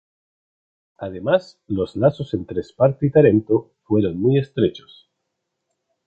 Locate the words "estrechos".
4.39-5.11